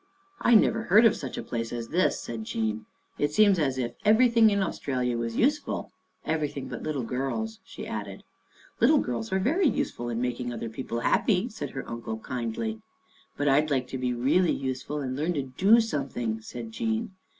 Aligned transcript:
"I 0.41 0.55
never 0.55 0.81
heard 0.85 1.05
of 1.05 1.15
such 1.15 1.37
a 1.37 1.43
place 1.43 1.71
as 1.71 1.89
this," 1.89 2.19
said 2.19 2.43
Jean." 2.43 2.87
It 3.19 3.31
seems 3.33 3.59
as 3.59 3.77
if 3.77 3.93
everything 4.03 4.49
in 4.49 4.63
Australia 4.63 5.15
was 5.15 5.35
useful. 5.35 5.91
Everything 6.25 6.67
but 6.67 6.81
little 6.81 7.03
girls," 7.03 7.59
she 7.63 7.85
added." 7.85 8.23
Little 8.81 8.97
girls 8.97 9.31
are 9.31 9.37
very 9.37 9.67
useful 9.67 10.09
in 10.09 10.19
making 10.19 10.51
other 10.51 10.69
people 10.69 11.01
happy," 11.01 11.49
said 11.49 11.69
her 11.69 11.87
uncle 11.87 12.17
kindly." 12.17 12.81
But 13.37 13.47
I'd 13.47 13.69
like 13.69 13.87
to 13.89 13.99
be 13.99 14.11
really 14.11 14.51
useful 14.51 15.01
and 15.01 15.15
learn 15.15 15.33
to 15.33 15.43
do 15.43 15.79
something," 15.79 16.41
said 16.41 16.71
Jean. 16.71 17.11